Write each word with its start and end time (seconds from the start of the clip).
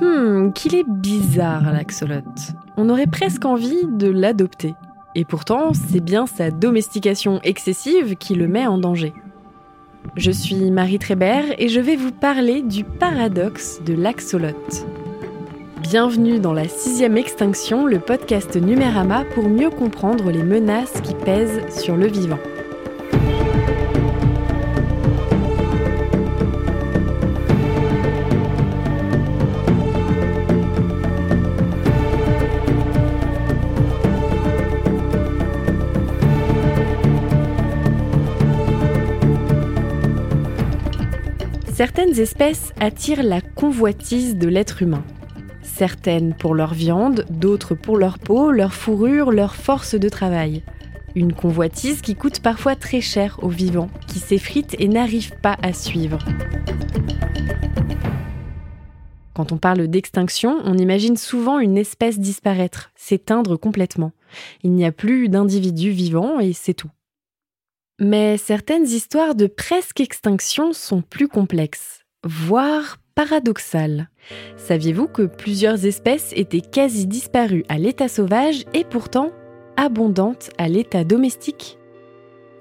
Hmm, 0.00 0.52
qu'il 0.52 0.74
est 0.74 0.88
bizarre 0.88 1.72
l'axolote. 1.72 2.54
On 2.76 2.88
aurait 2.88 3.06
presque 3.06 3.44
envie 3.44 3.86
de 3.86 4.08
l'adopter. 4.08 4.74
Et 5.14 5.24
pourtant, 5.24 5.72
c'est 5.74 6.00
bien 6.00 6.26
sa 6.26 6.50
domestication 6.50 7.40
excessive 7.42 8.16
qui 8.16 8.34
le 8.34 8.48
met 8.48 8.66
en 8.66 8.78
danger. 8.78 9.12
Je 10.16 10.30
suis 10.30 10.70
Marie 10.70 10.98
Trébert 10.98 11.44
et 11.58 11.68
je 11.68 11.80
vais 11.80 11.96
vous 11.96 12.12
parler 12.12 12.62
du 12.62 12.84
paradoxe 12.84 13.80
de 13.84 13.92
l'axolote. 13.92 14.86
Bienvenue 15.82 16.38
dans 16.38 16.54
la 16.54 16.68
sixième 16.68 17.18
extinction, 17.18 17.86
le 17.86 17.98
podcast 17.98 18.56
Numérama 18.56 19.24
pour 19.34 19.48
mieux 19.48 19.70
comprendre 19.70 20.30
les 20.30 20.44
menaces 20.44 21.00
qui 21.02 21.14
pèsent 21.14 21.60
sur 21.68 21.96
le 21.96 22.06
vivant. 22.06 22.38
Certaines 41.80 42.20
espèces 42.20 42.74
attirent 42.78 43.22
la 43.22 43.40
convoitise 43.40 44.36
de 44.36 44.48
l'être 44.48 44.82
humain. 44.82 45.02
Certaines 45.62 46.34
pour 46.34 46.54
leur 46.54 46.74
viande, 46.74 47.24
d'autres 47.30 47.74
pour 47.74 47.96
leur 47.96 48.18
peau, 48.18 48.50
leur 48.50 48.74
fourrure, 48.74 49.30
leur 49.30 49.54
force 49.54 49.94
de 49.94 50.10
travail. 50.10 50.62
Une 51.14 51.32
convoitise 51.32 52.02
qui 52.02 52.16
coûte 52.16 52.40
parfois 52.40 52.76
très 52.76 53.00
cher 53.00 53.38
aux 53.42 53.48
vivants, 53.48 53.88
qui 54.06 54.18
s'effritent 54.18 54.76
et 54.78 54.88
n'arrivent 54.88 55.40
pas 55.40 55.56
à 55.62 55.72
suivre. 55.72 56.18
Quand 59.32 59.50
on 59.50 59.56
parle 59.56 59.88
d'extinction, 59.88 60.58
on 60.62 60.76
imagine 60.76 61.16
souvent 61.16 61.60
une 61.60 61.78
espèce 61.78 62.18
disparaître, 62.18 62.90
s'éteindre 62.94 63.58
complètement. 63.58 64.12
Il 64.62 64.72
n'y 64.72 64.84
a 64.84 64.92
plus 64.92 65.30
d'individus 65.30 65.92
vivants 65.92 66.40
et 66.40 66.52
c'est 66.52 66.74
tout. 66.74 66.90
Mais 68.02 68.38
certaines 68.38 68.86
histoires 68.86 69.34
de 69.34 69.46
presque 69.46 70.00
extinction 70.00 70.72
sont 70.72 71.02
plus 71.02 71.28
complexes, 71.28 72.06
voire 72.24 72.96
paradoxales. 73.14 74.08
Saviez-vous 74.56 75.06
que 75.06 75.26
plusieurs 75.26 75.84
espèces 75.84 76.32
étaient 76.34 76.62
quasi 76.62 77.06
disparues 77.06 77.64
à 77.68 77.76
l'état 77.76 78.08
sauvage 78.08 78.64
et 78.72 78.84
pourtant 78.84 79.32
abondantes 79.76 80.48
à 80.56 80.66
l'état 80.68 81.04
domestique? 81.04 81.76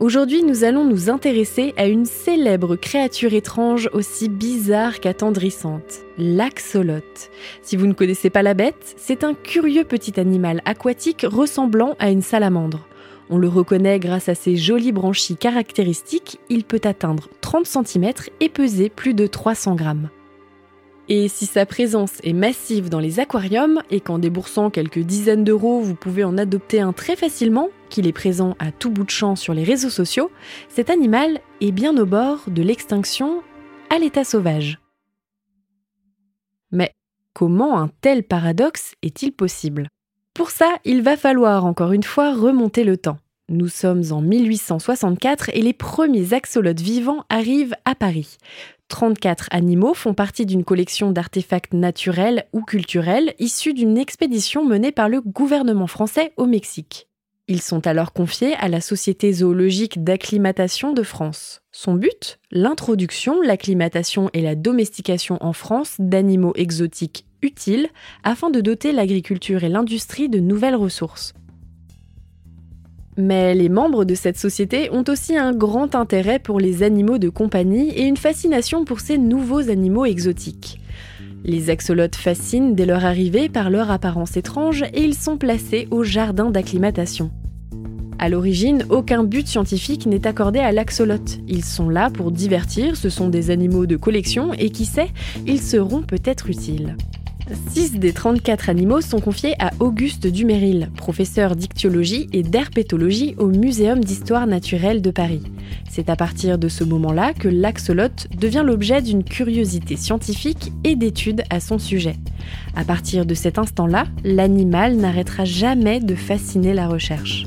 Aujourd'hui, 0.01 0.43
nous 0.43 0.65
allons 0.65 0.83
nous 0.83 1.09
intéresser 1.09 1.73
à 1.77 1.85
une 1.85 2.05
célèbre 2.05 2.75
créature 2.75 3.33
étrange 3.33 3.89
aussi 3.93 4.27
bizarre 4.27 4.99
qu'attendrissante, 4.99 6.01
l'axolote. 6.17 7.31
Si 7.61 7.77
vous 7.77 7.87
ne 7.87 7.93
connaissez 7.93 8.29
pas 8.29 8.43
la 8.43 8.53
bête, 8.53 8.95
c'est 8.97 9.23
un 9.23 9.33
curieux 9.33 9.85
petit 9.85 10.19
animal 10.19 10.61
aquatique 10.65 11.25
ressemblant 11.25 11.95
à 11.97 12.09
une 12.09 12.21
salamandre. 12.21 12.88
On 13.29 13.37
le 13.37 13.47
reconnaît 13.47 13.99
grâce 13.99 14.27
à 14.27 14.35
ses 14.35 14.57
jolies 14.57 14.91
branchies 14.91 15.37
caractéristiques, 15.37 16.39
il 16.49 16.63
peut 16.63 16.81
atteindre 16.83 17.29
30 17.41 17.65
cm 17.65 18.11
et 18.39 18.49
peser 18.49 18.89
plus 18.89 19.13
de 19.13 19.27
300 19.27 19.75
grammes. 19.75 20.09
Et 21.09 21.27
si 21.27 21.45
sa 21.47 21.65
présence 21.65 22.13
est 22.23 22.33
massive 22.33 22.89
dans 22.89 22.99
les 22.99 23.19
aquariums 23.19 23.81
et 23.89 23.99
qu'en 23.99 24.19
déboursant 24.19 24.69
quelques 24.69 24.99
dizaines 24.99 25.43
d'euros, 25.43 25.79
vous 25.79 25.95
pouvez 25.95 26.23
en 26.23 26.37
adopter 26.37 26.81
un 26.81 26.93
très 26.93 27.15
facilement, 27.15 27.69
qu'il 27.89 28.07
est 28.07 28.13
présent 28.13 28.55
à 28.59 28.71
tout 28.71 28.91
bout 28.91 29.05
de 29.05 29.09
champ 29.09 29.35
sur 29.35 29.55
les 29.55 29.63
réseaux 29.63 29.89
sociaux, 29.89 30.31
cet 30.67 30.91
animal 30.91 31.39
est 31.61 31.71
bien 31.71 31.97
au 31.97 32.05
bord 32.05 32.41
de 32.47 32.61
l'extinction 32.61 33.41
à 33.89 33.97
l'état 33.97 34.23
sauvage. 34.23 34.79
Mais 36.71 36.93
comment 37.33 37.79
un 37.79 37.89
tel 38.01 38.23
paradoxe 38.23 38.93
est-il 39.01 39.31
possible? 39.31 39.87
Pour 40.33 40.51
ça, 40.51 40.75
il 40.85 41.01
va 41.01 41.17
falloir 41.17 41.65
encore 41.65 41.91
une 41.91 42.03
fois 42.03 42.33
remonter 42.33 42.83
le 42.83 42.97
temps. 42.97 43.17
Nous 43.49 43.67
sommes 43.67 44.03
en 44.11 44.21
1864 44.21 45.49
et 45.53 45.61
les 45.61 45.73
premiers 45.73 46.33
axolotes 46.33 46.79
vivants 46.79 47.25
arrivent 47.29 47.75
à 47.83 47.95
Paris. 47.95 48.37
34 48.89 49.47
animaux 49.51 49.93
font 49.93 50.13
partie 50.13 50.45
d'une 50.45 50.63
collection 50.63 51.11
d'artefacts 51.11 51.73
naturels 51.73 52.45
ou 52.53 52.61
culturels 52.61 53.33
issus 53.39 53.73
d'une 53.73 53.97
expédition 53.97 54.65
menée 54.65 54.91
par 54.91 55.09
le 55.09 55.21
gouvernement 55.21 55.87
français 55.87 56.31
au 56.37 56.45
Mexique. 56.45 57.07
Ils 57.47 57.61
sont 57.61 57.87
alors 57.87 58.13
confiés 58.13 58.53
à 58.59 58.67
la 58.67 58.81
Société 58.81 59.33
zoologique 59.33 60.03
d'acclimatation 60.03 60.93
de 60.93 61.01
France. 61.01 61.61
Son 61.71 61.95
but? 61.95 62.39
L'introduction, 62.51 63.41
l'acclimatation 63.41 64.29
et 64.33 64.41
la 64.41 64.53
domestication 64.53 65.39
en 65.41 65.53
France 65.53 65.95
d'animaux 65.97 66.53
exotiques 66.55 67.25
utiles 67.41 67.89
afin 68.23 68.49
de 68.49 68.61
doter 68.61 68.91
l'agriculture 68.91 69.63
et 69.63 69.69
l'industrie 69.69 70.29
de 70.29 70.39
nouvelles 70.39 70.75
ressources. 70.75 71.33
Mais 73.17 73.53
les 73.53 73.67
membres 73.67 74.05
de 74.05 74.15
cette 74.15 74.37
société 74.37 74.89
ont 74.91 75.03
aussi 75.09 75.35
un 75.35 75.51
grand 75.51 75.93
intérêt 75.93 76.39
pour 76.39 76.59
les 76.59 76.83
animaux 76.83 77.17
de 77.17 77.27
compagnie 77.27 77.89
et 77.89 78.03
une 78.03 78.15
fascination 78.15 78.85
pour 78.85 79.01
ces 79.01 79.17
nouveaux 79.17 79.69
animaux 79.69 80.05
exotiques. 80.05 80.79
Les 81.43 81.69
axolotes 81.69 82.15
fascinent 82.15 82.75
dès 82.75 82.85
leur 82.85 83.03
arrivée 83.03 83.49
par 83.49 83.69
leur 83.69 83.91
apparence 83.91 84.37
étrange 84.37 84.83
et 84.93 85.01
ils 85.01 85.15
sont 85.15 85.37
placés 85.37 85.87
au 85.91 86.03
jardin 86.03 86.49
d'acclimatation. 86.49 87.31
À 88.19 88.27
l'origine, 88.27 88.85
aucun 88.89 89.23
but 89.23 89.47
scientifique 89.47 90.05
n'est 90.05 90.27
accordé 90.27 90.59
à 90.59 90.73
l'axolote. 90.73 91.39
Ils 91.47 91.63
sont 91.63 91.89
là 91.89 92.09
pour 92.09 92.31
divertir, 92.31 92.97
ce 92.97 93.09
sont 93.09 93.29
des 93.29 93.49
animaux 93.49 93.85
de 93.85 93.95
collection 93.95 94.53
et 94.53 94.69
qui 94.69 94.85
sait, 94.85 95.09
ils 95.47 95.61
seront 95.61 96.01
peut-être 96.01 96.49
utiles. 96.49 96.97
6 97.71 97.99
des 97.99 98.13
34 98.13 98.69
animaux 98.69 99.01
sont 99.01 99.19
confiés 99.19 99.55
à 99.59 99.71
Auguste 99.79 100.27
Duméril, 100.27 100.89
professeur 100.95 101.55
d'ichtyologie 101.55 102.27
et 102.31 102.43
d'herpétologie 102.43 103.35
au 103.37 103.47
Muséum 103.47 104.03
d'histoire 104.03 104.45
naturelle 104.45 105.01
de 105.01 105.09
Paris. 105.09 105.41
C'est 105.89 106.09
à 106.09 106.15
partir 106.15 106.57
de 106.59 106.67
ce 106.67 106.83
moment-là 106.83 107.33
que 107.33 107.47
l'axolote 107.47 108.27
devient 108.37 108.63
l'objet 108.63 109.01
d'une 109.01 109.23
curiosité 109.23 109.95
scientifique 109.95 110.71
et 110.83 110.95
d'études 110.95 111.43
à 111.49 111.59
son 111.59 111.79
sujet. 111.79 112.15
À 112.75 112.83
partir 112.83 113.25
de 113.25 113.33
cet 113.33 113.57
instant-là, 113.57 114.05
l'animal 114.23 114.95
n'arrêtera 114.95 115.45
jamais 115.45 115.99
de 115.99 116.15
fasciner 116.15 116.73
la 116.73 116.87
recherche. 116.87 117.45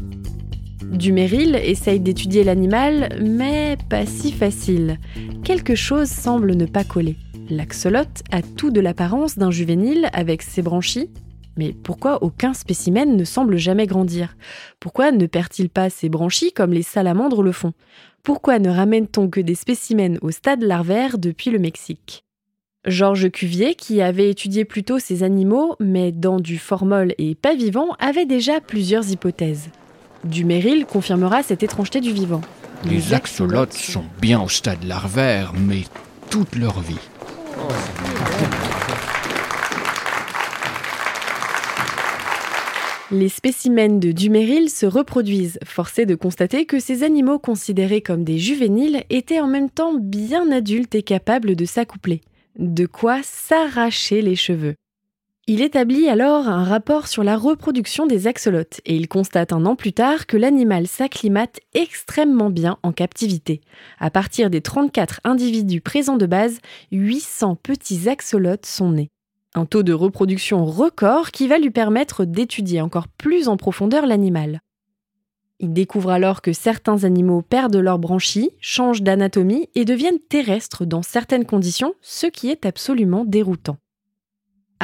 Duméril 0.92 1.54
essaye 1.56 2.00
d'étudier 2.00 2.44
l'animal, 2.44 3.18
mais 3.22 3.78
pas 3.88 4.04
si 4.04 4.32
facile. 4.32 4.98
Quelque 5.44 5.74
chose 5.74 6.08
semble 6.08 6.54
ne 6.54 6.66
pas 6.66 6.84
coller. 6.84 7.16
L'axolote 7.52 8.22
a 8.30 8.40
tout 8.40 8.70
de 8.70 8.80
l'apparence 8.80 9.36
d'un 9.36 9.50
juvénile 9.50 10.08
avec 10.14 10.40
ses 10.40 10.62
branchies. 10.62 11.10
Mais 11.58 11.74
pourquoi 11.74 12.22
aucun 12.22 12.54
spécimen 12.54 13.14
ne 13.14 13.24
semble 13.24 13.58
jamais 13.58 13.86
grandir? 13.86 14.38
Pourquoi 14.80 15.12
ne 15.12 15.26
perd-il 15.26 15.68
pas 15.68 15.90
ses 15.90 16.08
branchies 16.08 16.52
comme 16.52 16.72
les 16.72 16.82
salamandres 16.82 17.42
le 17.42 17.52
font? 17.52 17.74
Pourquoi 18.22 18.58
ne 18.58 18.70
ramène-t-on 18.70 19.28
que 19.28 19.40
des 19.40 19.54
spécimens 19.54 20.16
au 20.22 20.30
stade 20.30 20.62
larvaire 20.62 21.18
depuis 21.18 21.50
le 21.50 21.58
Mexique? 21.58 22.24
Georges 22.86 23.30
Cuvier, 23.30 23.74
qui 23.74 24.00
avait 24.00 24.30
étudié 24.30 24.64
plutôt 24.64 24.98
ces 24.98 25.22
animaux, 25.22 25.76
mais 25.78 26.10
dans 26.10 26.40
du 26.40 26.56
formol 26.56 27.14
et 27.18 27.34
pas 27.34 27.54
vivant, 27.54 27.88
avait 27.98 28.24
déjà 28.24 28.62
plusieurs 28.62 29.10
hypothèses. 29.10 29.68
Duméril 30.24 30.86
confirmera 30.86 31.42
cette 31.42 31.62
étrangeté 31.62 32.00
du 32.00 32.14
vivant. 32.14 32.40
Les 32.86 33.12
axolotes 33.12 33.74
sont 33.74 34.04
bien 34.22 34.40
au 34.40 34.48
stade 34.48 34.84
larvaire, 34.84 35.52
mais 35.54 35.82
toute 36.30 36.56
leur 36.56 36.80
vie. 36.80 36.96
Les 43.12 43.28
spécimens 43.28 43.98
de 43.98 44.10
Duméril 44.10 44.70
se 44.70 44.86
reproduisent, 44.86 45.58
forcé 45.66 46.06
de 46.06 46.14
constater 46.14 46.64
que 46.64 46.80
ces 46.80 47.02
animaux 47.02 47.38
considérés 47.38 48.00
comme 48.00 48.24
des 48.24 48.38
juvéniles 48.38 49.04
étaient 49.10 49.40
en 49.40 49.48
même 49.48 49.68
temps 49.68 49.92
bien 50.00 50.50
adultes 50.50 50.94
et 50.94 51.02
capables 51.02 51.54
de 51.54 51.66
s'accoupler. 51.66 52.22
De 52.58 52.86
quoi 52.86 53.20
s'arracher 53.22 54.22
les 54.22 54.36
cheveux. 54.36 54.76
Il 55.48 55.60
établit 55.60 56.08
alors 56.08 56.46
un 56.46 56.62
rapport 56.62 57.08
sur 57.08 57.24
la 57.24 57.36
reproduction 57.36 58.06
des 58.06 58.28
axolotes 58.28 58.80
et 58.86 58.94
il 58.94 59.08
constate 59.08 59.52
un 59.52 59.66
an 59.66 59.74
plus 59.74 59.92
tard 59.92 60.28
que 60.28 60.36
l'animal 60.36 60.86
s'acclimate 60.86 61.58
extrêmement 61.74 62.48
bien 62.48 62.78
en 62.84 62.92
captivité. 62.92 63.60
À 63.98 64.08
partir 64.08 64.50
des 64.50 64.60
34 64.60 65.20
individus 65.24 65.80
présents 65.80 66.16
de 66.16 66.26
base, 66.26 66.60
800 66.92 67.56
petits 67.60 68.08
axolotes 68.08 68.66
sont 68.66 68.92
nés. 68.92 69.08
Un 69.54 69.66
taux 69.66 69.82
de 69.82 69.92
reproduction 69.92 70.64
record 70.64 71.32
qui 71.32 71.48
va 71.48 71.58
lui 71.58 71.70
permettre 71.70 72.24
d'étudier 72.24 72.80
encore 72.80 73.08
plus 73.08 73.48
en 73.48 73.56
profondeur 73.56 74.06
l'animal. 74.06 74.60
Il 75.58 75.72
découvre 75.72 76.10
alors 76.10 76.40
que 76.40 76.52
certains 76.52 77.02
animaux 77.02 77.42
perdent 77.42 77.76
leurs 77.76 77.98
branchies, 77.98 78.52
changent 78.60 79.02
d'anatomie 79.02 79.68
et 79.74 79.84
deviennent 79.84 80.20
terrestres 80.20 80.84
dans 80.84 81.02
certaines 81.02 81.46
conditions, 81.46 81.94
ce 82.00 82.28
qui 82.28 82.48
est 82.48 82.64
absolument 82.64 83.24
déroutant. 83.24 83.78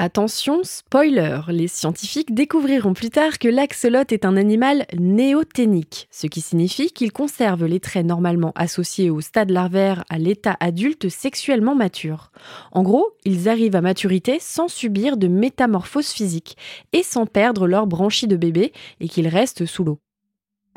Attention, 0.01 0.61
spoiler, 0.63 1.41
les 1.49 1.67
scientifiques 1.67 2.33
découvriront 2.33 2.93
plus 2.93 3.11
tard 3.11 3.41
que 3.41 3.49
l'axolote 3.49 4.13
est 4.13 4.25
un 4.25 4.37
animal 4.37 4.87
néoténique, 4.97 6.07
ce 6.13 6.29
qui 6.29 6.41
signifie 6.41 6.93
qu'il 6.93 7.11
conserve 7.11 7.65
les 7.65 7.81
traits 7.81 8.07
normalement 8.07 8.53
associés 8.55 9.11
au 9.11 9.21
stade 9.21 9.51
larvaire 9.51 10.05
à 10.09 10.19
l'état 10.19 10.57
adulte 10.61 11.09
sexuellement 11.09 11.75
mature. 11.75 12.31
En 12.71 12.85
gros, 12.85 13.09
ils 13.25 13.49
arrivent 13.49 13.75
à 13.75 13.81
maturité 13.81 14.39
sans 14.41 14.69
subir 14.69 15.17
de 15.17 15.27
métamorphose 15.27 16.11
physique 16.11 16.57
et 16.93 17.03
sans 17.03 17.27
perdre 17.27 17.67
leur 17.67 17.89
branchie 17.89 18.29
de 18.29 18.37
bébé 18.37 18.73
et 19.01 19.09
qu'ils 19.09 19.27
restent 19.27 19.67
sous 19.67 19.83
l'eau 19.83 19.99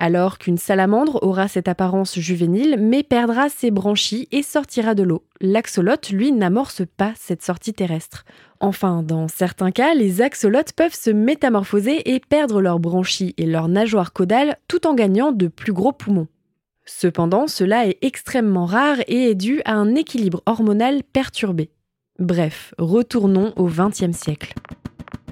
alors 0.01 0.39
qu'une 0.39 0.57
salamandre 0.57 1.19
aura 1.21 1.47
cette 1.47 1.67
apparence 1.67 2.17
juvénile 2.17 2.77
mais 2.79 3.03
perdra 3.03 3.49
ses 3.49 3.69
branchies 3.69 4.27
et 4.31 4.41
sortira 4.41 4.95
de 4.95 5.03
l'eau. 5.03 5.23
L'axolote, 5.39 6.09
lui, 6.09 6.31
n'amorce 6.31 6.81
pas 6.97 7.13
cette 7.15 7.43
sortie 7.43 7.75
terrestre. 7.75 8.25
Enfin, 8.59 9.03
dans 9.03 9.27
certains 9.27 9.69
cas, 9.69 9.93
les 9.93 10.23
axolotes 10.23 10.73
peuvent 10.73 10.95
se 10.95 11.11
métamorphoser 11.11 12.13
et 12.15 12.19
perdre 12.19 12.61
leurs 12.61 12.79
branchies 12.79 13.35
et 13.37 13.45
leurs 13.45 13.67
nageoires 13.67 14.11
caudales 14.11 14.57
tout 14.67 14.87
en 14.87 14.95
gagnant 14.95 15.31
de 15.31 15.47
plus 15.47 15.71
gros 15.71 15.91
poumons. 15.91 16.27
Cependant, 16.83 17.45
cela 17.45 17.85
est 17.85 17.99
extrêmement 18.01 18.65
rare 18.65 18.97
et 19.07 19.29
est 19.29 19.35
dû 19.35 19.61
à 19.65 19.73
un 19.73 19.93
équilibre 19.93 20.41
hormonal 20.47 21.03
perturbé. 21.03 21.69
Bref, 22.17 22.73
retournons 22.79 23.53
au 23.55 23.67
XXe 23.67 24.17
siècle. 24.17 24.55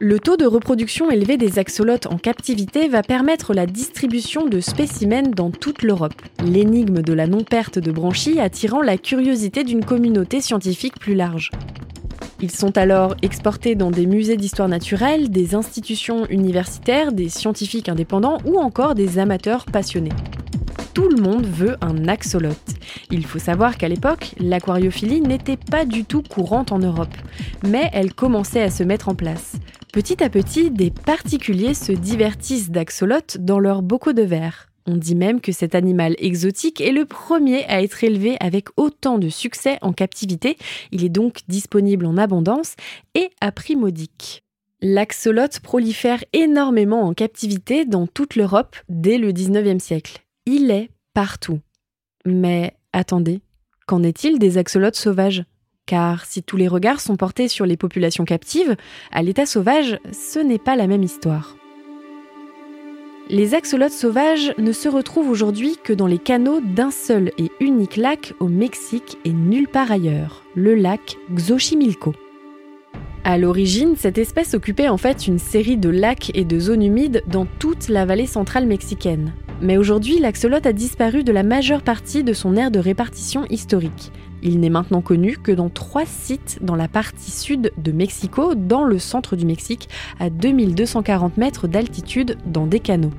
Le 0.02 0.18
taux 0.18 0.38
de 0.38 0.46
reproduction 0.46 1.12
élevé 1.12 1.36
des 1.36 1.60
axolotes 1.60 2.06
en 2.06 2.18
captivité 2.18 2.88
va 2.88 3.04
permettre 3.04 3.54
la 3.54 3.66
distribution 3.66 4.48
de 4.48 4.62
spécimens 4.62 5.36
dans 5.36 5.52
toute 5.52 5.84
l'Europe, 5.84 6.14
l'énigme 6.42 7.02
de 7.02 7.12
la 7.12 7.28
non-perte 7.28 7.80
de 7.80 7.92
branchies 7.92 8.40
attirant 8.40 8.82
la 8.82 8.98
curiosité 8.98 9.66
d'une 9.66 9.84
communauté 9.84 10.40
scientifique 10.40 10.98
plus 10.98 11.16
large. 11.16 11.52
Ils 12.42 12.50
sont 12.50 12.78
alors 12.78 13.14
exportés 13.24 13.76
dans 13.76 13.92
des 13.92 14.06
musées 14.06 14.38
d'histoire 14.38 14.70
naturelle, 14.70 15.32
des 15.32 15.54
institutions 15.54 16.26
universitaires, 16.28 17.12
des 17.12 17.28
scientifiques 17.28 17.90
indépendants 17.90 18.38
ou 18.46 18.58
encore 18.58 18.96
des 18.96 19.20
amateurs 19.20 19.66
passionnés. 19.66 20.14
Tout 20.94 21.10
le 21.10 21.22
monde 21.22 21.46
veut 21.46 21.76
un 21.82 22.08
axolote. 22.08 22.56
Il 23.12 23.26
faut 23.26 23.40
savoir 23.40 23.78
qu'à 23.78 23.90
l'époque, 23.90 24.34
l'aquariophilie 24.40 25.20
n'était 25.20 25.58
pas 25.58 25.84
du 25.84 26.06
tout 26.06 26.24
courante 26.24 26.72
en 26.72 26.80
Europe, 26.80 27.14
mais 27.68 27.90
elle 27.92 28.14
commençait 28.14 28.62
à 28.62 28.70
se 28.70 28.84
mettre 28.84 29.10
en 29.10 29.16
place. 29.16 29.58
Petit 29.92 30.24
à 30.24 30.30
petit, 30.30 30.70
des 30.70 30.92
particuliers 30.92 31.74
se 31.74 31.92
divertissent 31.92 32.70
d'axolotes 32.70 33.38
dans 33.40 33.58
leurs 33.58 33.82
bocaux 33.82 34.14
de 34.14 34.22
verre. 34.22 34.68
On 34.86 34.96
dit 34.96 35.16
même 35.16 35.42
que 35.42 35.52
cet 35.52 35.74
animal 35.74 36.16
exotique 36.20 36.80
est 36.80 36.92
le 36.92 37.06
premier 37.06 37.66
à 37.66 37.82
être 37.82 38.04
élevé 38.04 38.38
avec 38.40 38.68
autant 38.78 39.18
de 39.18 39.30
succès 39.30 39.80
en 39.82 39.92
captivité. 39.92 40.58
Il 40.92 41.04
est 41.04 41.10
donc 41.10 41.40
disponible 41.48 42.06
en 42.06 42.18
abondance 42.18 42.76
et 43.16 43.32
à 43.42 43.52
prix 43.52 43.76
modique. 43.76 44.44
L'axolote 44.82 45.60
prolifère 45.60 46.24
énormément 46.34 47.02
en 47.02 47.14
captivité 47.16 47.86
dans 47.86 48.06
toute 48.06 48.36
l'Europe 48.36 48.76
dès 48.90 49.18
le 49.18 49.32
19e 49.32 49.80
siècle. 49.80 50.24
Il 50.46 50.70
est 50.70 50.92
partout. 51.16 51.62
Mais 52.26 52.76
attendez, 52.94 53.42
qu'en 53.88 54.04
est-il 54.04 54.38
des 54.38 54.60
axolotes 54.60 54.96
sauvages? 54.96 55.44
Car 55.90 56.26
si 56.26 56.44
tous 56.44 56.56
les 56.56 56.68
regards 56.68 57.02
sont 57.02 57.16
portés 57.16 57.48
sur 57.48 57.66
les 57.66 57.76
populations 57.76 58.24
captives, 58.24 58.76
à 59.12 59.24
l'état 59.24 59.48
sauvage, 59.48 60.00
ce 60.12 60.38
n'est 60.38 60.60
pas 60.60 60.76
la 60.76 60.86
même 60.86 61.02
histoire. 61.02 61.56
Les 63.28 63.56
axolotes 63.56 63.92
sauvages 63.92 64.54
ne 64.60 64.72
se 64.72 64.88
retrouvent 64.88 65.32
aujourd'hui 65.32 65.78
que 65.84 65.94
dans 65.94 66.06
les 66.06 66.20
canaux 66.20 66.62
d'un 66.62 66.92
seul 66.92 67.32
et 67.40 67.50
unique 67.60 67.96
lac 67.96 68.34
au 68.40 68.48
Mexique 68.48 69.18
et 69.26 69.34
nulle 69.34 69.68
part 69.68 69.92
ailleurs, 69.92 70.44
le 70.54 70.76
lac 70.76 71.18
Xochimilco. 71.36 72.14
À 73.30 73.38
l'origine, 73.38 73.94
cette 73.96 74.18
espèce 74.18 74.56
occupait 74.56 74.90
en 74.90 74.98
fait 74.98 75.28
une 75.28 75.38
série 75.38 75.78
de 75.78 75.90
lacs 75.90 76.32
et 76.34 76.46
de 76.46 76.60
zones 76.60 76.82
humides 76.82 77.22
dans 77.28 77.46
toute 77.46 77.88
la 77.88 78.04
vallée 78.04 78.26
centrale 78.26 78.66
mexicaine. 78.66 79.34
Mais 79.62 79.78
aujourd'hui, 79.78 80.18
l'axolote 80.18 80.66
a 80.66 80.74
disparu 80.74 81.24
de 81.24 81.32
la 81.32 81.44
majeure 81.44 81.84
partie 81.84 82.24
de 82.24 82.34
son 82.34 82.56
aire 82.56 82.72
de 82.72 82.80
répartition 82.80 83.46
historique. 83.52 84.12
Il 84.42 84.60
n'est 84.60 84.72
maintenant 84.72 85.02
connu 85.02 85.38
que 85.38 85.52
dans 85.52 85.70
trois 85.70 86.08
sites 86.08 86.58
dans 86.64 86.76
la 86.76 86.88
partie 86.88 87.30
sud 87.30 87.72
de 87.78 87.92
Mexico, 87.92 88.56
dans 88.56 88.84
le 88.84 88.98
centre 88.98 89.36
du 89.36 89.46
Mexique, 89.46 89.90
à 90.20 90.32
2240 90.32 91.38
mètres 91.38 91.68
d'altitude, 91.68 92.36
dans 92.48 92.66
des 92.66 92.80
canaux. 92.80 93.14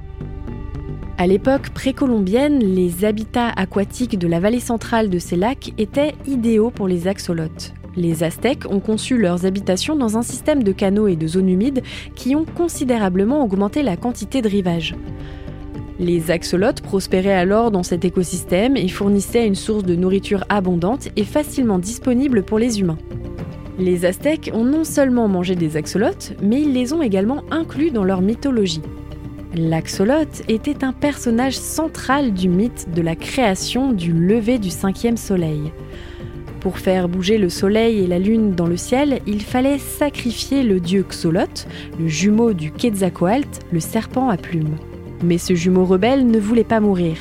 À 1.19 1.29
l'époque 1.29 1.71
précolombienne, 1.71 2.59
les 2.59 3.05
habitats 3.05 3.51
aquatiques 3.51 4.19
de 4.19 4.27
la 4.27 4.41
vallée 4.41 4.59
centrale 4.59 5.09
de 5.09 5.21
ces 5.21 5.37
lacs 5.37 5.73
étaient 5.79 6.17
idéaux 6.27 6.73
pour 6.73 6.89
les 6.89 7.07
axolotes. 7.07 7.75
Les 7.97 8.23
Aztèques 8.23 8.71
ont 8.71 8.81
conçu 8.81 9.19
leurs 9.19 9.47
habitations 9.47 9.97
dans 9.97 10.17
un 10.17 10.23
système 10.23 10.63
de 10.63 10.73
canaux 10.73 11.09
et 11.09 11.17
de 11.17 11.27
zones 11.27 11.49
humides 11.49 11.83
qui 12.15 12.37
ont 12.37 12.45
considérablement 12.45 13.43
augmenté 13.43 13.83
la 13.83 13.97
quantité 13.97 14.43
de 14.43 14.49
rivage. 14.49 14.95
Les 15.99 16.31
axolotes 16.31 16.81
prospéraient 16.81 17.35
alors 17.35 17.71
dans 17.71 17.83
cet 17.83 18.05
écosystème 18.05 18.77
et 18.77 18.89
fournissaient 18.89 19.47
une 19.47 19.55
source 19.55 19.85
de 19.85 19.97
nourriture 19.97 20.45
abondante 20.49 21.09
et 21.17 21.25
facilement 21.25 21.79
disponible 21.79 22.43
pour 22.43 22.59
les 22.59 22.81
humains. 22.81 22.99
Les 23.79 24.05
Aztèques 24.05 24.51
ont 24.55 24.65
non 24.65 24.85
seulement 24.85 25.29
mangé 25.29 25.57
des 25.57 25.77
axolotes, 25.77 26.35
mais 26.43 26.63
ils 26.63 26.73
les 26.73 26.93
ont 26.93 27.03
également 27.03 27.43
inclus 27.51 27.91
dans 27.91 28.05
leur 28.05 28.23
mythologie. 28.23 28.83
L'axolote 29.55 30.43
était 30.49 30.85
un 30.85 30.93
personnage 30.93 31.57
central 31.59 32.33
du 32.33 32.49
mythe 32.49 32.89
de 32.95 33.03
la 33.03 33.17
création 33.17 33.93
du 33.93 34.13
lever 34.13 34.59
du 34.59 34.71
cinquième 34.71 35.17
soleil. 35.17 35.73
Pour 36.61 36.79
faire 36.79 37.09
bouger 37.09 37.39
le 37.39 37.49
soleil 37.49 38.01
et 38.01 38.07
la 38.07 38.19
lune 38.19 38.55
dans 38.55 38.67
le 38.67 38.77
ciel, 38.77 39.21
il 39.27 39.41
fallait 39.41 39.79
sacrifier 39.79 40.63
le 40.63 40.79
dieu 40.79 41.07
Xolote, 41.09 41.67
le 41.99 42.07
jumeau 42.07 42.53
du 42.53 42.71
Quetzalcoatl, 42.71 43.49
le 43.73 43.81
serpent 43.81 44.29
à 44.29 44.37
plumes. 44.37 44.77
Mais 45.25 45.39
ce 45.39 45.55
jumeau 45.55 45.87
rebelle 45.87 46.27
ne 46.27 46.39
voulait 46.39 46.65
pas 46.65 46.81
mourir. 46.81 47.17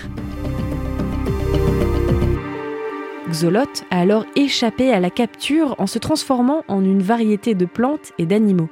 Xoloth 3.30 3.86
a 3.91 4.00
alors 4.01 4.25
échappé 4.36 4.92
à 4.92 4.99
la 4.99 5.09
capture 5.09 5.75
en 5.78 5.87
se 5.87 5.99
transformant 5.99 6.63
en 6.68 6.83
une 6.83 7.02
variété 7.02 7.56
de 7.56 7.66
plantes 7.66 8.11
et 8.18 8.25
d'animaux. 8.25 8.69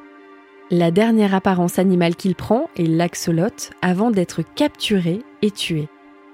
La 0.69 0.91
dernière 0.91 1.33
apparence 1.33 1.79
animale 1.79 2.17
qu'il 2.17 2.35
prend 2.35 2.69
est 2.75 2.87
l'axolote 2.87 3.71
avant 3.81 4.11
d'être 4.11 4.41
capturé 4.55 5.21
et 5.41 5.51
tué. 5.51 5.87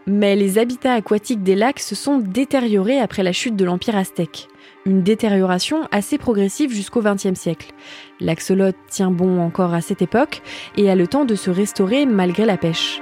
Mais 0.06 0.36
les 0.36 0.58
habitats 0.58 0.94
aquatiques 0.94 1.44
des 1.44 1.56
lacs 1.56 1.80
se 1.80 1.96
sont 1.96 2.18
détériorés 2.18 3.00
après 3.00 3.24
la 3.24 3.32
chute 3.32 3.56
de 3.56 3.66
l'Empire 3.66 3.96
aztèque. 3.96 4.50
Une 4.86 5.02
détérioration 5.02 5.88
assez 5.92 6.18
progressive 6.18 6.74
jusqu'au 6.74 7.02
XXe 7.02 7.40
siècle. 7.40 7.72
L'axolote 8.20 8.76
tient 8.90 9.12
bon 9.12 9.40
encore 9.40 9.74
à 9.74 9.82
cette 9.82 10.02
époque 10.02 10.42
et 10.76 10.90
a 10.90 10.96
le 10.96 11.08
temps 11.08 11.26
de 11.26 11.36
se 11.36 11.50
restaurer 11.50 12.06
malgré 12.06 12.46
la 12.46 12.58
pêche. 12.58 13.02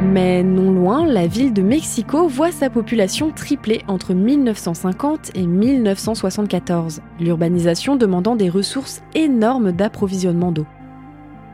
Mais 0.00 0.42
non 0.42 0.72
loin, 0.72 1.06
la 1.06 1.26
ville 1.26 1.52
de 1.52 1.62
Mexico 1.62 2.28
voit 2.28 2.52
sa 2.52 2.70
population 2.70 3.30
tripler 3.30 3.82
entre 3.88 4.14
1950 4.14 5.32
et 5.34 5.46
1974, 5.46 7.00
l'urbanisation 7.20 7.96
demandant 7.96 8.36
des 8.36 8.48
ressources 8.48 9.02
énormes 9.14 9.72
d'approvisionnement 9.72 10.52
d'eau. 10.52 10.66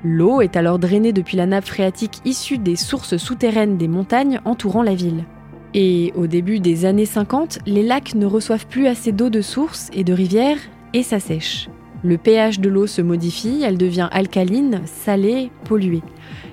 L'eau 0.04 0.40
est 0.40 0.56
alors 0.56 0.78
drainée 0.78 1.12
depuis 1.12 1.36
la 1.36 1.46
nappe 1.46 1.66
phréatique 1.66 2.20
issue 2.24 2.58
des 2.58 2.76
sources 2.76 3.16
souterraines 3.16 3.76
des 3.76 3.88
montagnes 3.88 4.40
entourant 4.44 4.82
la 4.82 4.94
ville. 4.94 5.24
Et 5.74 6.12
au 6.16 6.26
début 6.26 6.60
des 6.60 6.84
années 6.84 7.06
50, 7.06 7.60
les 7.66 7.82
lacs 7.82 8.14
ne 8.14 8.26
reçoivent 8.26 8.66
plus 8.66 8.86
assez 8.86 9.12
d'eau 9.12 9.28
de 9.28 9.42
source 9.42 9.90
et 9.92 10.04
de 10.04 10.12
rivière 10.12 10.58
et 10.94 11.02
ça 11.02 11.20
sèche. 11.20 11.68
Le 12.04 12.16
pH 12.16 12.60
de 12.60 12.68
l'eau 12.68 12.86
se 12.86 13.02
modifie, 13.02 13.62
elle 13.64 13.76
devient 13.76 14.08
alcaline, 14.12 14.82
salée, 14.84 15.50
polluée. 15.64 16.02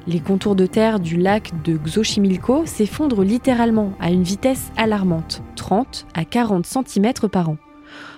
Les 0.08 0.20
contours 0.20 0.56
de 0.56 0.66
terre 0.66 1.00
du 1.00 1.18
lac 1.18 1.52
de 1.64 1.78
Xochimilco 1.78 2.66
s'effondrent 2.66 3.24
littéralement 3.24 3.94
à 4.00 4.10
une 4.10 4.24
vitesse 4.24 4.72
alarmante, 4.76 5.44
30 5.56 6.08
à 6.16 6.26
40 6.26 6.66
cm 6.66 7.14
par 7.32 7.50
an. 7.50 7.58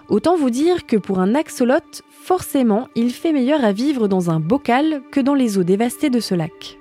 Autant 0.08 0.38
vous 0.38 0.50
dire 0.50 0.86
que 0.86 0.96
pour 0.96 1.20
un 1.20 1.36
axolote, 1.36 2.02
forcément, 2.10 2.88
il 2.96 3.12
fait 3.12 3.34
meilleur 3.34 3.64
à 3.64 3.74
vivre 3.74 4.08
dans 4.08 4.32
un 4.32 4.40
bocal 4.40 5.02
que 5.12 5.20
dans 5.20 5.34
les 5.34 5.58
eaux 5.58 5.64
dévastées 5.64 6.10
de 6.10 6.22
ce 6.22 6.34
lac. 6.34 6.80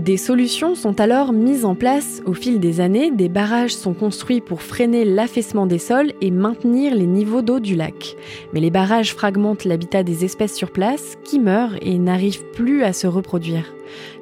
Des 0.00 0.16
solutions 0.16 0.74
sont 0.74 0.98
alors 0.98 1.34
mises 1.34 1.66
en 1.66 1.74
place 1.74 2.22
au 2.24 2.32
fil 2.32 2.58
des 2.58 2.80
années, 2.80 3.10
des 3.10 3.28
barrages 3.28 3.74
sont 3.74 3.92
construits 3.92 4.40
pour 4.40 4.62
freiner 4.62 5.04
l'affaissement 5.04 5.66
des 5.66 5.78
sols 5.78 6.12
et 6.22 6.30
maintenir 6.30 6.94
les 6.94 7.06
niveaux 7.06 7.42
d'eau 7.42 7.60
du 7.60 7.74
lac. 7.74 8.16
Mais 8.54 8.60
les 8.60 8.70
barrages 8.70 9.12
fragmentent 9.12 9.66
l'habitat 9.66 10.02
des 10.02 10.24
espèces 10.24 10.54
sur 10.54 10.70
place 10.70 11.18
qui 11.22 11.38
meurent 11.38 11.76
et 11.82 11.98
n'arrivent 11.98 12.46
plus 12.52 12.82
à 12.82 12.94
se 12.94 13.06
reproduire. 13.06 13.74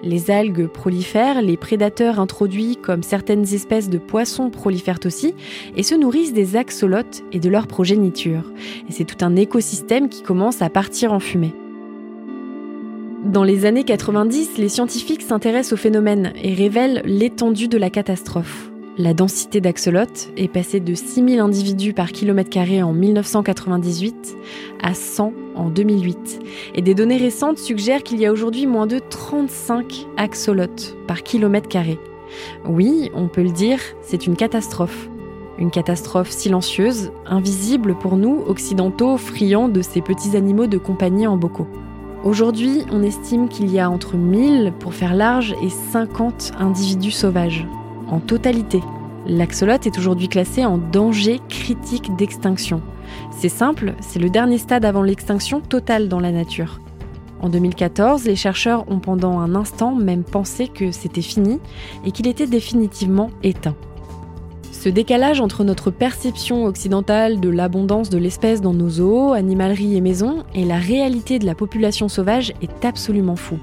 Les 0.03 0.33
algues 0.33 0.67
prolifèrent, 0.67 1.43
les 1.43 1.57
prédateurs 1.57 2.19
introduits 2.19 2.75
comme 2.75 3.05
certaines 3.05 3.55
espèces 3.55 3.89
de 3.89 3.99
poissons 3.99 4.51
prolifèrent 4.51 4.99
aussi 5.05 5.33
et 5.77 5.85
se 5.85 5.95
nourrissent 5.95 6.33
des 6.33 6.57
axolotes 6.57 7.23
et 7.31 7.39
de 7.39 7.49
leur 7.49 7.69
progéniture. 7.69 8.53
Et 8.89 8.93
c'est 8.93 9.05
tout 9.05 9.25
un 9.25 9.37
écosystème 9.37 10.09
qui 10.09 10.25
commence 10.25 10.61
à 10.61 10.71
partir 10.71 11.13
en 11.13 11.21
fumée. 11.21 11.55
Dans 13.25 13.43
les 13.43 13.67
années 13.67 13.83
90, 13.83 14.59
les 14.59 14.69
scientifiques 14.69 15.23
s'intéressent 15.23 15.73
au 15.73 15.77
phénomène 15.77 16.33
et 16.41 16.55
révèlent 16.55 17.03
l'étendue 17.05 17.67
de 17.67 17.77
la 17.77 17.91
catastrophe. 17.91 18.71
La 18.97 19.13
densité 19.13 19.61
d'axolotes 19.61 20.31
est 20.37 20.47
passée 20.47 20.79
de 20.79 20.95
6000 20.95 21.41
individus 21.41 21.93
par 21.93 22.13
kilomètre 22.13 22.49
carré 22.49 22.81
en 22.81 22.93
1998 22.93 24.37
à 24.81 24.95
100 24.95 25.33
en 25.57 25.69
2008. 25.69 26.41
Et 26.77 26.83
des 26.83 26.95
données 26.95 27.17
récentes 27.17 27.59
suggèrent 27.59 28.05
qu'il 28.05 28.21
y 28.21 28.27
a 28.27 28.33
aujourd'hui 28.33 28.67
moins 28.67 28.87
de 28.87 29.01
35 29.01 30.07
axolotes 30.17 30.97
par 31.09 31.25
kilomètre 31.25 31.69
carré. 31.69 31.99
Oui, 32.69 33.11
on 33.15 33.27
peut 33.27 33.43
le 33.43 33.51
dire, 33.51 33.81
c'est 34.01 34.27
une 34.27 34.37
catastrophe. 34.37 35.11
Une 35.59 35.73
catastrophe 35.73 36.31
silencieuse, 36.31 37.11
invisible 37.27 37.97
pour 37.97 38.17
nous, 38.17 38.45
occidentaux, 38.47 39.17
friands 39.17 39.69
de 39.69 39.83
ces 39.83 40.03
petits 40.03 40.37
animaux 40.37 40.69
de 40.69 40.79
compagnie 40.79 41.27
en 41.27 41.37
bocaux. 41.37 41.67
Aujourd'hui, 42.25 42.83
on 42.91 43.05
estime 43.05 43.49
qu'il 43.49 43.71
y 43.71 43.79
a 43.79 43.89
entre 43.89 44.17
1000, 44.17 44.73
pour 44.81 44.93
faire 44.93 45.15
large, 45.15 45.55
et 45.63 45.71
50 45.71 46.53
individus 46.59 47.13
sauvages. 47.13 47.65
En 48.11 48.19
totalité, 48.19 48.81
l'axolote 49.25 49.87
est 49.87 49.99
aujourd'hui 49.99 50.29
classé 50.29 50.65
en 50.65 50.79
danger 50.79 51.41
critique 51.49 52.17
d'extinction. 52.17 52.83
C'est 53.31 53.49
simple, 53.49 53.95
c'est 54.01 54.19
le 54.19 54.31
dernier 54.31 54.59
stade 54.59 54.85
avant 54.85 55.03
l'extinction 55.03 55.61
totale 55.61 56.09
dans 56.09 56.19
la 56.19 56.33
nature. 56.33 56.81
En 57.41 57.49
2014, 57.49 58.25
les 58.25 58.35
chercheurs 58.35 58.91
ont 58.91 58.99
pendant 58.99 59.39
un 59.39 59.55
instant 59.55 59.95
même 59.95 60.25
pensé 60.25 60.67
que 60.67 60.91
c'était 60.91 61.23
fini 61.23 61.61
et 62.05 62.11
qu'il 62.11 62.27
était 62.27 62.49
définitivement 62.49 63.31
éteint. 63.45 63.77
Ce 64.79 64.89
décalage 64.89 65.41
entre 65.41 65.65
notre 65.65 65.91
perception 65.91 66.65
occidentale 66.65 67.41
de 67.41 67.49
l'abondance 67.49 68.11
de 68.11 68.17
l'espèce 68.17 68.61
dans 68.61 68.73
nos 68.73 68.89
zoos, 68.89 69.33
animaleries 69.33 69.97
et 69.97 70.01
maisons 70.01 70.45
et 70.55 70.65
la 70.65 70.79
réalité 70.79 71.41
de 71.41 71.47
la 71.47 71.57
population 71.57 72.09
sauvage 72.09 72.55
est 72.63 72.85
absolument 72.85 73.35
fou. 73.35 73.59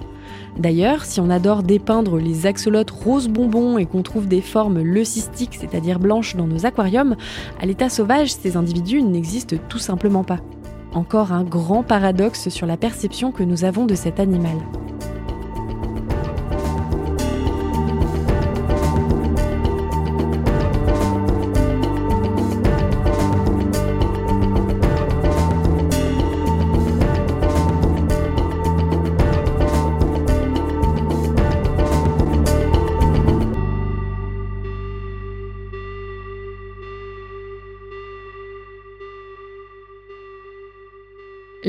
D'ailleurs, 0.57 1.05
si 1.05 1.21
on 1.21 1.29
adore 1.29 1.63
dépeindre 1.63 2.17
les 2.17 2.47
axolotes 2.47 2.91
rose 2.91 3.29
bonbons 3.29 3.77
et 3.77 3.85
qu'on 3.85 4.03
trouve 4.03 4.27
des 4.27 4.41
formes 4.41 4.81
leucistiques, 4.81 5.57
c'est-à-dire 5.57 5.99
blanches, 5.99 6.35
dans 6.35 6.47
nos 6.47 6.65
aquariums, 6.65 7.15
à 7.61 7.65
l'état 7.65 7.87
sauvage, 7.87 8.33
ces 8.33 8.57
individus 8.57 9.01
n'existent 9.01 9.55
tout 9.69 9.79
simplement 9.79 10.25
pas. 10.25 10.41
Encore 10.93 11.31
un 11.31 11.45
grand 11.45 11.83
paradoxe 11.83 12.49
sur 12.49 12.67
la 12.67 12.75
perception 12.75 13.31
que 13.31 13.43
nous 13.43 13.63
avons 13.63 13.85
de 13.85 13.95
cet 13.95 14.19
animal. 14.19 14.57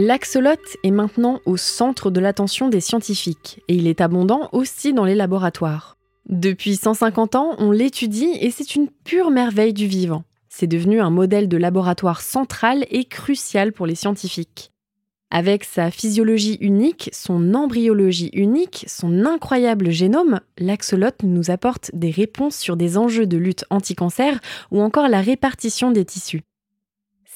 L'axolote 0.07 0.77
est 0.85 0.93
maintenant 0.93 1.41
au 1.47 1.57
centre 1.57 2.13
de 2.13 2.21
l'attention 2.21 2.69
des 2.69 2.81
scientifiques 2.81 3.61
et 3.67 3.75
il 3.75 3.89
est 3.89 4.01
abondant 4.01 4.49
aussi 4.53 4.93
dans 4.93 5.05
les 5.05 5.17
laboratoires. 5.17 5.97
Depuis 6.29 6.77
150 6.77 7.35
ans, 7.35 7.57
on 7.59 7.73
l'étudie 7.73 8.31
et 8.41 8.53
c'est 8.53 8.77
une 8.77 8.89
pure 8.89 9.33
merveille 9.33 9.73
du 9.73 9.89
vivant. 9.89 10.23
C'est 10.49 10.69
devenu 10.69 11.01
un 11.01 11.11
modèle 11.11 11.49
de 11.49 11.57
laboratoire 11.57 12.21
central 12.21 12.87
et 12.93 13.05
crucial 13.05 13.73
pour 13.73 13.85
les 13.85 13.97
scientifiques. 13.97 14.71
Avec 15.33 15.65
sa 15.65 15.91
physiologie 15.91 16.59
unique, 16.61 17.11
son 17.13 17.53
embryologie 17.55 18.31
unique, 18.33 18.85
son 18.87 19.25
incroyable 19.25 19.91
génome, 19.91 20.39
l'axolote 20.57 21.25
nous 21.25 21.51
apporte 21.51 21.91
des 21.95 22.13
réponses 22.13 22.57
sur 22.57 22.77
des 22.77 22.97
enjeux 22.97 23.27
de 23.27 23.39
lutte 23.39 23.65
anti-cancer 23.71 24.39
ou 24.71 24.83
encore 24.83 25.09
la 25.09 25.21
répartition 25.21 25.91
des 25.91 26.05
tissus. 26.05 26.43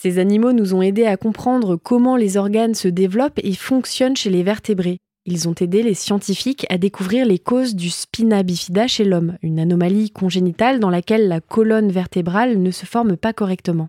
Ces 0.02 0.19
animaux 0.19 0.54
nous 0.54 0.73
ont 0.73 0.80
aidés 0.80 1.04
à 1.04 1.19
comprendre 1.19 1.76
comment 1.76 2.16
les 2.16 2.38
organes 2.38 2.73
se 2.73 2.88
développent 2.88 3.38
et 3.42 3.52
fonctionnent 3.52 4.16
chez 4.16 4.30
les 4.30 4.42
vertébrés. 4.42 4.97
Ils 5.26 5.47
ont 5.47 5.54
aidé 5.61 5.83
les 5.83 5.92
scientifiques 5.92 6.64
à 6.71 6.78
découvrir 6.78 7.26
les 7.26 7.38
causes 7.38 7.75
du 7.75 7.90
spina 7.90 8.42
bifida 8.42 8.87
chez 8.87 9.04
l'homme, 9.04 9.37
une 9.42 9.61
anomalie 9.61 10.11
congénitale 10.11 10.80
dans 10.80 10.88
laquelle 10.88 11.28
la 11.28 11.42
colonne 11.42 11.92
vertébrale 11.92 12.62
ne 12.62 12.71
se 12.71 12.87
forme 12.87 13.19
pas 13.19 13.35
correctement. 13.35 13.88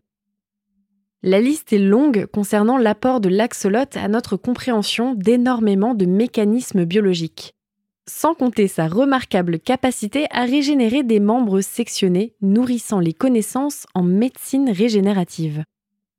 La 1.23 1.39
liste 1.39 1.71
est 1.71 1.79
longue 1.79 2.25
concernant 2.25 2.77
l'apport 2.77 3.21
de 3.21 3.29
l'axolote 3.29 3.95
à 3.95 4.09
notre 4.09 4.35
compréhension 4.35 5.13
d'énormément 5.13 5.93
de 5.93 6.05
mécanismes 6.05 6.83
biologiques. 6.83 7.53
Sans 8.05 8.33
compter 8.33 8.67
sa 8.67 8.89
remarquable 8.89 9.59
capacité 9.59 10.25
à 10.31 10.43
régénérer 10.43 11.03
des 11.03 11.21
membres 11.21 11.61
sectionnés, 11.61 12.35
nourrissant 12.41 12.99
les 12.99 13.13
connaissances 13.13 13.85
en 13.93 14.03
médecine 14.03 14.69
régénérative. 14.69 15.63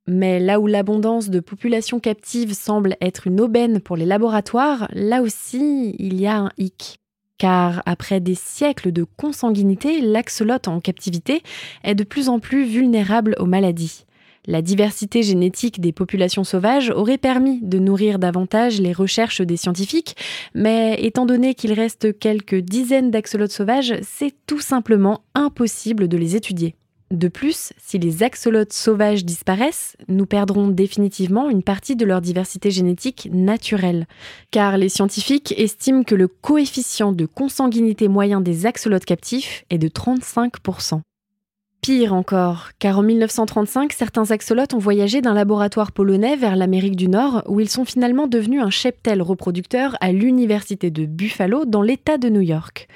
Mais 0.07 0.39
là 0.39 0.59
où 0.59 0.67
l'abondance 0.67 1.29
de 1.29 1.39
populations 1.39 1.99
captives 1.99 2.53
semble 2.53 2.97
être 2.99 3.27
une 3.27 3.39
aubaine 3.39 3.79
pour 3.79 3.95
les 3.95 4.05
laboratoires, 4.05 4.89
là 4.93 5.21
aussi 5.21 5.95
il 5.97 6.19
y 6.19 6.27
a 6.27 6.37
un 6.37 6.51
hic. 6.57 6.99
Car 7.37 7.81
après 7.85 8.19
des 8.19 8.35
siècles 8.35 8.91
de 8.91 9.05
consanguinité, 9.17 10.01
l'axolote 10.01 10.67
en 10.67 10.79
captivité 10.79 11.41
est 11.83 11.95
de 11.95 12.03
plus 12.03 12.29
en 12.29 12.39
plus 12.39 12.65
vulnérable 12.65 13.35
aux 13.39 13.45
maladies. 13.45 14.05
La 14.45 14.61
diversité 14.61 15.23
génétique 15.23 15.79
des 15.79 15.93
populations 15.93 16.43
sauvages 16.43 16.89
aurait 16.89 17.17
permis 17.17 17.61
de 17.61 17.79
nourrir 17.79 18.19
davantage 18.19 18.81
les 18.81 18.91
recherches 18.91 19.39
des 19.39 19.55
scientifiques, 19.55 20.17
mais 20.53 21.01
étant 21.01 21.25
donné 21.25 21.53
qu'il 21.53 21.71
reste 21.71 22.19
quelques 22.19 22.59
dizaines 22.59 23.09
d'axolotes 23.09 23.53
sauvages, 23.53 23.95
c'est 24.01 24.33
tout 24.45 24.59
simplement 24.59 25.21
impossible 25.33 26.09
de 26.09 26.17
les 26.17 26.35
étudier. 26.35 26.75
De 27.13 27.27
plus, 27.27 27.73
si 27.77 27.99
les 27.99 28.23
axolotes 28.23 28.73
sauvages 28.73 29.23
disparaissent, 29.23 29.95
nous 30.07 30.25
perdrons 30.25 30.69
définitivement 30.69 31.47
une 31.47 31.61
partie 31.61 31.95
de 31.95 32.05
leur 32.05 32.21
diversité 32.21 32.71
génétique 32.71 33.29
naturelle, 33.31 34.07
car 34.49 34.77
les 34.77 34.89
scientifiques 34.89 35.53
estiment 35.55 36.01
que 36.01 36.15
le 36.15 36.27
coefficient 36.27 37.11
de 37.11 37.27
consanguinité 37.27 38.07
moyen 38.07 38.41
des 38.41 38.65
axolotes 38.65 39.05
captifs 39.05 39.63
est 39.69 39.77
de 39.77 39.89
35%. 39.89 41.01
Pire 41.83 42.15
encore, 42.15 42.69
car 42.79 42.97
en 42.97 43.03
1935, 43.03 43.93
certains 43.93 44.31
axolotes 44.31 44.73
ont 44.73 44.79
voyagé 44.79 45.21
d'un 45.21 45.35
laboratoire 45.35 45.91
polonais 45.91 46.35
vers 46.35 46.55
l'Amérique 46.55 46.95
du 46.95 47.09
Nord, 47.09 47.43
où 47.45 47.59
ils 47.59 47.69
sont 47.69 47.85
finalement 47.85 48.25
devenus 48.25 48.63
un 48.63 48.71
cheptel 48.71 49.21
reproducteur 49.21 49.97
à 50.01 50.11
l'université 50.11 50.89
de 50.89 51.05
Buffalo 51.05 51.65
dans 51.65 51.83
l'État 51.83 52.17
de 52.17 52.29
New 52.29 52.41
York. 52.41 52.87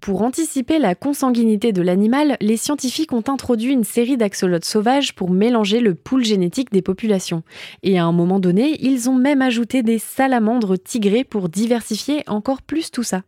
Pour 0.00 0.22
anticiper 0.22 0.78
la 0.78 0.94
consanguinité 0.94 1.72
de 1.72 1.82
l'animal, 1.82 2.38
les 2.40 2.56
scientifiques 2.56 3.12
ont 3.12 3.24
introduit 3.28 3.72
une 3.72 3.84
série 3.84 4.16
d'axolotes 4.16 4.64
sauvages 4.64 5.14
pour 5.14 5.30
mélanger 5.30 5.80
le 5.80 5.94
pool 5.94 6.24
génétique 6.24 6.72
des 6.72 6.80
populations. 6.80 7.42
Et 7.82 7.98
à 7.98 8.06
un 8.06 8.12
moment 8.12 8.40
donné, 8.40 8.78
ils 8.80 9.10
ont 9.10 9.14
même 9.14 9.42
ajouté 9.42 9.82
des 9.82 9.98
salamandres 9.98 10.82
tigrées 10.82 11.24
pour 11.24 11.50
diversifier 11.50 12.24
encore 12.28 12.62
plus 12.62 12.90
tout 12.90 13.02
ça. 13.02 13.24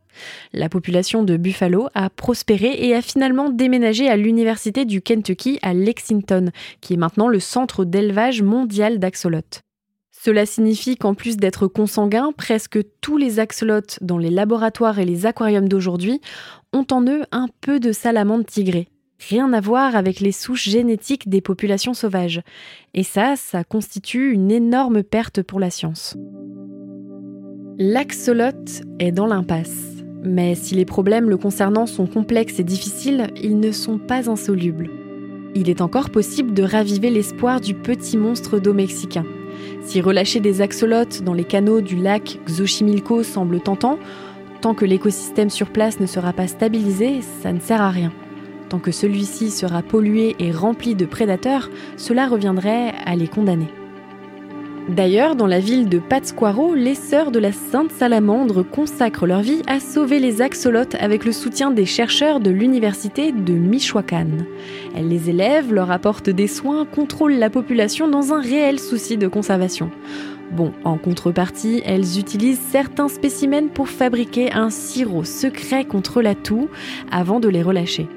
La 0.55 0.71
population 0.71 1.23
de 1.23 1.37
Buffalo 1.37 1.89
a 1.95 2.09
prospéré 2.09 2.75
et 2.87 2.95
a 2.95 3.03
finalement 3.03 3.51
déménagé 3.51 4.09
à 4.09 4.17
l'université 4.17 4.87
du 4.87 5.03
Kentucky 5.03 5.59
à 5.61 5.75
Lexington, 5.75 6.53
qui 6.81 6.95
est 6.95 6.99
maintenant 6.99 7.29
le 7.29 7.41
centre 7.41 7.85
d'élevage 7.85 8.41
mondial 8.41 8.99
d'axolotes. 8.99 9.61
Cela 10.25 10.47
signifie 10.47 10.97
qu'en 10.97 11.15
plus 11.15 11.37
d'être 11.37 11.67
consanguins, 11.67 12.31
presque 12.31 12.79
tous 13.01 13.17
les 13.17 13.41
axolotes 13.41 13.99
dans 14.03 14.19
les 14.19 14.31
laboratoires 14.31 15.01
et 15.01 15.05
les 15.05 15.27
aquariums 15.27 15.69
d'aujourd'hui 15.69 16.21
ont 16.73 16.87
en 16.91 17.07
eux 17.07 17.23
un 17.33 17.49
peu 17.61 17.81
de 17.81 17.93
salamandre 17.93 18.45
tigrée. 18.45 18.89
Rien 19.29 19.53
à 19.53 19.61
voir 19.61 19.95
avec 19.95 20.21
les 20.21 20.33
souches 20.33 20.69
génétiques 20.69 21.29
des 21.29 21.41
populations 21.41 21.95
sauvages. 21.95 22.43
Et 22.95 23.05
ça, 23.05 23.35
ça 23.37 23.63
constitue 23.63 24.33
une 24.33 24.51
énorme 24.51 25.03
perte 25.03 25.43
pour 25.43 25.61
la 25.61 25.71
science. 25.71 26.17
L'axolote 27.79 28.83
est 28.99 29.13
dans 29.13 29.27
l'impasse. 29.27 29.93
Mais 30.25 30.55
si 30.55 30.75
les 30.75 30.85
problèmes 30.85 31.29
le 31.29 31.37
concernant 31.37 31.87
sont 31.87 32.07
complexes 32.07 32.59
et 32.59 32.65
difficiles, 32.65 33.29
ils 33.43 33.59
ne 33.59 33.73
sont 33.73 33.99
pas 33.99 34.31
insolubles. 34.31 34.91
Il 35.55 35.69
est 35.69 35.81
encore 35.81 36.11
possible 36.11 36.55
de 36.55 36.63
raviver 36.63 37.11
l'espoir 37.11 37.61
du 37.61 37.75
petit 37.75 38.17
monstre 38.17 38.59
d'eau 38.59 38.73
mexicain. 38.73 39.25
Si 39.83 40.01
relâcher 40.01 40.41
des 40.41 40.63
axolotes 40.63 41.23
dans 41.23 41.35
les 41.35 41.45
canaux 41.45 41.81
du 41.81 41.97
lac 41.97 42.39
Xochimilco 42.47 43.23
semble 43.23 43.61
tentant, 43.61 43.99
Tant 44.63 44.75
que 44.75 44.85
l'écosystème 44.85 45.51
sur 45.51 45.71
place 45.71 45.99
ne 45.99 46.07
sera 46.07 46.33
pas 46.33 46.47
stabilisé, 46.47 47.21
ça 47.43 47.53
ne 47.53 47.59
sert 47.59 47.83
à 47.83 47.91
rien. 47.91 48.13
Tant 48.69 48.79
que 48.79 48.93
celui-ci 48.93 49.51
sera 49.51 49.83
pollué 49.83 50.37
et 50.39 50.53
rempli 50.53 50.95
de 50.95 51.05
prédateurs, 51.05 51.69
cela 51.97 52.29
reviendrait 52.29 52.93
à 53.05 53.17
les 53.17 53.27
condamner. 53.27 53.67
D'ailleurs, 54.89 55.35
dans 55.35 55.47
la 55.47 55.59
ville 55.59 55.89
de 55.89 55.99
Pátzcuaro, 55.99 56.75
les 56.75 56.95
sœurs 56.95 57.33
de 57.33 57.41
la 57.41 57.51
Sainte 57.53 57.91
Salamandre 57.91 58.65
consacrent 58.65 59.27
leur 59.27 59.41
vie 59.41 59.63
à 59.67 59.81
sauver 59.81 60.21
les 60.21 60.43
axolotes 60.43 60.97
avec 61.01 61.25
le 61.25 61.33
soutien 61.33 61.71
des 61.71 61.87
chercheurs 61.87 62.39
de 62.39 62.51
l'université 62.51 63.33
de 63.33 63.53
Michoacán. 63.53 64.47
Elles 64.97 65.09
les 65.09 65.29
élèvent, 65.29 65.73
leur 65.73 65.91
apportent 65.91 66.31
des 66.31 66.49
soins, 66.49 66.85
contrôlent 66.85 67.39
la 67.39 67.51
population 67.51 68.07
dans 68.09 68.33
un 68.33 68.41
réel 68.41 68.79
souci 68.79 69.17
de 69.17 69.29
conservation. 69.29 69.91
Bon, 70.51 70.73
en 70.85 70.99
contrepartie, 70.99 71.81
elles 71.85 72.19
utilisent 72.19 72.61
certains 72.61 73.09
spécimens 73.09 73.69
pour 73.69 73.89
fabriquer 73.89 74.53
un 74.53 74.69
sirop 74.69 75.25
secret 75.25 75.85
contre 75.85 76.21
la 76.21 76.35
toux 76.35 76.69
avant 77.11 77.41
de 77.41 77.49
les 77.49 77.63
relâcher. 77.63 78.09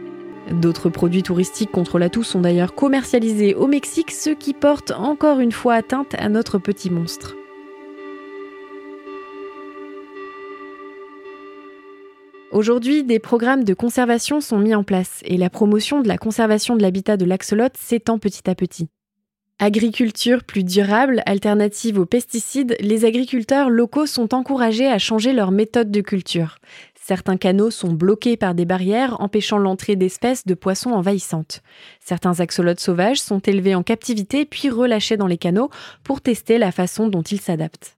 D'autres 0.51 0.89
produits 0.89 1.24
touristiques 1.24 1.72
contre 1.72 1.98
la 1.98 2.10
toux 2.10 2.24
sont 2.24 2.41
d'ailleurs 2.41 2.75
commercialisés 2.75 3.55
au 3.55 3.67
Mexique, 3.67 4.12
ce 4.12 4.29
qui 4.29 4.53
porte 4.53 4.91
encore 4.91 5.39
une 5.39 5.51
fois 5.51 5.75
atteinte 5.75 6.13
à 6.17 6.29
notre 6.29 6.58
petit 6.58 6.89
monstre. 6.89 7.36
Aujourd'hui, 12.51 13.03
des 13.03 13.20
programmes 13.20 13.63
de 13.63 13.74
conservation 13.74 14.39
sont 14.39 14.60
mis 14.60 14.75
en 14.75 14.84
place 14.84 15.22
et 15.25 15.38
la 15.38 15.50
promotion 15.50 16.01
de 16.01 16.08
la 16.08 16.17
conservation 16.17 16.75
de 16.75 16.82
l'habitat 16.82 17.17
de 17.17 17.25
l'axolote 17.25 17.75
s'étend 17.75 18.17
petit 18.17 18.50
à 18.50 18.55
petit. 18.55 18.88
Agriculture 19.59 20.43
plus 20.43 20.65
durable, 20.65 21.24
alternative 21.25 21.97
aux 21.97 22.05
pesticides, 22.05 22.75
les 22.81 23.05
agriculteurs 23.05 23.69
locaux 23.69 24.05
sont 24.05 24.33
encouragés 24.33 24.88
à 24.88 25.00
changer 25.00 25.31
leur 25.31 25.51
méthode 25.51 25.91
de 25.91 26.01
culture. 26.01 26.57
Certains 27.01 27.38
canaux 27.38 27.71
sont 27.71 27.93
bloqués 27.93 28.35
par 28.35 28.53
des 28.53 28.65
barrières 28.65 29.21
empêchant 29.21 29.57
l'entrée 29.57 29.95
d'espèces 29.95 30.45
de 30.45 30.55
poissons 30.55 30.91
envahissantes. 30.91 31.62
Certains 32.01 32.41
axolotes 32.41 32.81
sauvages 32.81 33.21
sont 33.21 33.39
élevés 33.39 33.75
en 33.75 33.83
captivité 33.83 34.43
puis 34.43 34.69
relâchés 34.69 35.15
dans 35.15 35.27
les 35.27 35.38
canaux 35.38 35.69
pour 36.03 36.19
tester 36.19 36.57
la 36.57 36.74
façon 36.74 37.07
dont 37.07 37.21
ils 37.21 37.39
s'adaptent. 37.39 37.95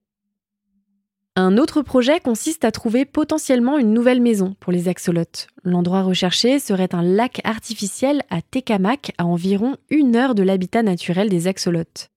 Un 1.39 1.60
autre 1.60 1.84
projet 1.84 2.20
consiste 2.20 2.65
à 2.65 2.72
trouver 2.72 3.06
potentiellement 3.06 3.77
une 3.77 3.94
nouvelle 3.94 4.22
maison 4.22 4.56
pour 4.60 4.74
les 4.74 4.88
axolotes. 4.88 5.46
L'endroit 5.63 6.01
recherché 6.01 6.58
serait 6.58 6.96
un 6.96 7.03
lac 7.03 7.41
artificiel 7.44 8.24
à 8.32 8.41
Tecamac, 8.41 9.12
à 9.20 9.25
environ 9.27 9.75
une 9.91 10.15
heure 10.15 10.34
de 10.34 10.41
l'habitat 10.41 10.82
naturel 10.82 11.29
des 11.29 11.46
axolotes. 11.46 12.10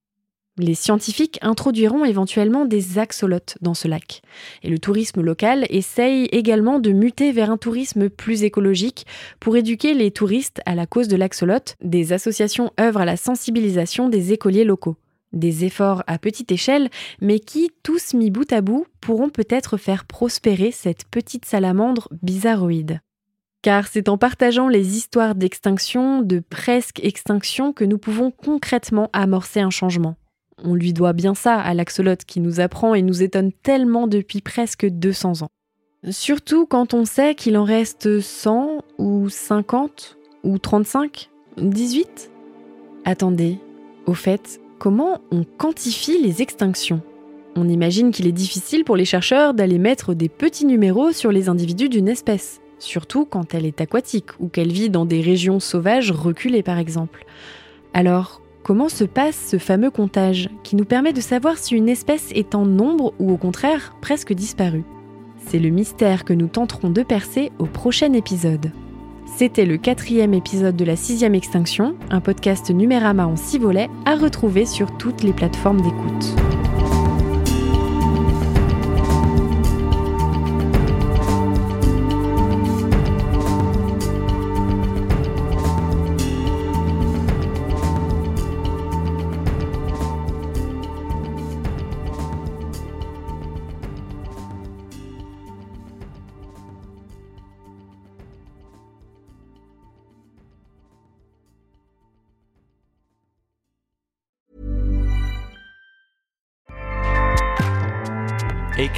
Les 0.56 0.74
scientifiques 0.74 1.38
introduiront 1.42 2.06
éventuellement 2.06 2.64
des 2.64 2.98
axolotes 2.98 3.58
dans 3.60 3.74
ce 3.74 3.88
lac. 3.88 4.22
Et 4.62 4.70
le 4.70 4.78
tourisme 4.78 5.20
local 5.20 5.66
essaye 5.68 6.24
également 6.32 6.78
de 6.78 6.90
muter 6.90 7.30
vers 7.30 7.50
un 7.50 7.58
tourisme 7.58 8.08
plus 8.08 8.42
écologique 8.42 9.06
pour 9.38 9.54
éduquer 9.54 9.92
les 9.92 10.12
touristes 10.12 10.62
à 10.64 10.74
la 10.74 10.86
cause 10.86 11.08
de 11.08 11.16
l'axolote. 11.16 11.76
Des 11.82 12.14
associations 12.14 12.72
œuvrent 12.80 13.02
à 13.02 13.04
la 13.04 13.18
sensibilisation 13.18 14.08
des 14.08 14.32
écoliers 14.32 14.64
locaux. 14.64 14.96
Des 15.32 15.64
efforts 15.64 16.02
à 16.06 16.18
petite 16.18 16.50
échelle, 16.50 16.90
mais 17.20 17.38
qui, 17.38 17.70
tous 17.82 18.14
mis 18.14 18.30
bout 18.30 18.52
à 18.52 18.60
bout, 18.60 18.86
pourront 19.00 19.30
peut-être 19.30 19.76
faire 19.76 20.04
prospérer 20.04 20.72
cette 20.72 21.04
petite 21.04 21.44
salamandre 21.44 22.08
bizarroïde. 22.22 23.00
Car 23.62 23.86
c'est 23.86 24.08
en 24.08 24.18
partageant 24.18 24.68
les 24.68 24.96
histoires 24.96 25.34
d'extinction, 25.34 26.22
de 26.22 26.40
presque 26.40 27.04
extinction, 27.04 27.72
que 27.72 27.84
nous 27.84 27.98
pouvons 27.98 28.30
concrètement 28.30 29.10
amorcer 29.12 29.60
un 29.60 29.70
changement. 29.70 30.16
On 30.64 30.74
lui 30.74 30.92
doit 30.92 31.12
bien 31.12 31.34
ça 31.34 31.58
à 31.58 31.74
l'axolote 31.74 32.24
qui 32.24 32.40
nous 32.40 32.60
apprend 32.60 32.94
et 32.94 33.02
nous 33.02 33.22
étonne 33.22 33.52
tellement 33.52 34.06
depuis 34.06 34.40
presque 34.40 34.86
200 34.86 35.42
ans. 35.42 35.50
Surtout 36.08 36.66
quand 36.66 36.94
on 36.94 37.04
sait 37.04 37.34
qu'il 37.34 37.56
en 37.56 37.64
reste 37.64 38.20
100 38.20 38.82
ou 38.98 39.28
50 39.28 40.18
ou 40.44 40.58
35, 40.58 41.30
18 41.58 42.30
Attendez, 43.04 43.58
au 44.06 44.14
fait, 44.14 44.59
comment 44.80 45.20
on 45.30 45.44
quantifie 45.44 46.20
les 46.20 46.42
extinctions 46.42 47.02
On 47.54 47.68
imagine 47.68 48.10
qu'il 48.10 48.26
est 48.26 48.32
difficile 48.32 48.82
pour 48.82 48.96
les 48.96 49.04
chercheurs 49.04 49.54
d'aller 49.54 49.78
mettre 49.78 50.14
des 50.14 50.30
petits 50.30 50.64
numéros 50.64 51.12
sur 51.12 51.30
les 51.30 51.48
individus 51.48 51.90
d'une 51.90 52.08
espèce, 52.08 52.60
surtout 52.78 53.26
quand 53.26 53.54
elle 53.54 53.66
est 53.66 53.82
aquatique 53.82 54.30
ou 54.40 54.48
qu'elle 54.48 54.72
vit 54.72 54.90
dans 54.90 55.04
des 55.04 55.20
régions 55.20 55.60
sauvages 55.60 56.10
reculées 56.10 56.64
par 56.64 56.78
exemple. 56.78 57.24
Alors, 57.94 58.40
Comment 58.62 58.90
se 58.90 59.04
passe 59.04 59.48
ce 59.48 59.56
fameux 59.56 59.90
comptage 59.90 60.50
qui 60.64 60.76
nous 60.76 60.84
permet 60.84 61.14
de 61.14 61.22
savoir 61.22 61.56
si 61.56 61.74
une 61.74 61.88
espèce 61.88 62.30
est 62.34 62.54
en 62.54 62.66
nombre 62.66 63.14
ou 63.18 63.32
au 63.32 63.38
contraire 63.38 63.96
presque 64.02 64.34
disparue? 64.34 64.84
C'est 65.46 65.58
le 65.58 65.70
mystère 65.70 66.26
que 66.26 66.34
nous 66.34 66.46
tenterons 66.46 66.90
de 66.90 67.02
percer 67.02 67.52
au 67.58 67.64
prochain 67.64 68.12
épisode. 68.12 68.70
C'était 69.36 69.64
le 69.64 69.78
quatrième 69.78 70.34
épisode 70.34 70.76
de 70.76 70.84
la 70.84 70.96
sixième 70.96 71.34
extinction, 71.34 71.94
un 72.10 72.20
podcast 72.20 72.70
Numérama 72.70 73.26
en 73.26 73.36
six 73.36 73.58
volets 73.58 73.88
à 74.04 74.16
retrouver 74.16 74.66
sur 74.66 74.96
toutes 74.98 75.22
les 75.22 75.32
plateformes 75.32 75.80
d'écoute. 75.80 76.59